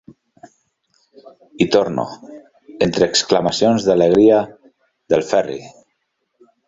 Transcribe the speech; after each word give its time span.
Hi 1.57 1.67
torno, 1.75 2.05
entre 2.87 3.09
exclamacions 3.11 3.85
d'alegria 3.89 4.41
del 5.15 5.27
Ferri. 5.33 5.61